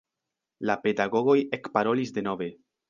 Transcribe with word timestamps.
La 0.69 0.77
pedagogoj 0.85 1.39
ekparolis 1.61 2.19
denove. 2.19 2.55